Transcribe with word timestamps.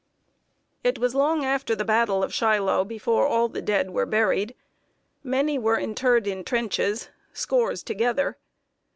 It 0.83 0.97
was 0.97 1.13
long 1.13 1.45
after 1.45 1.75
the 1.75 1.85
battle 1.85 2.23
of 2.23 2.33
Shiloh 2.33 2.83
before 2.83 3.27
all 3.27 3.47
the 3.49 3.61
dead 3.61 3.91
were 3.91 4.07
buried. 4.07 4.55
Many 5.23 5.59
were 5.59 5.77
interred 5.77 6.25
in 6.25 6.43
trenches, 6.43 7.09
scores 7.33 7.83
together. 7.83 8.37